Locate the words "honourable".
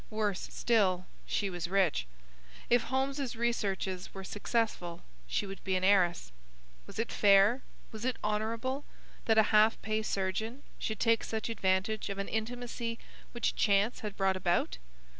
8.23-8.83